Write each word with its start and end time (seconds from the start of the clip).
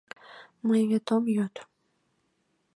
—Мый 0.67 0.81
вет 0.89 1.07
ом 1.15 1.23
йод... 1.35 1.55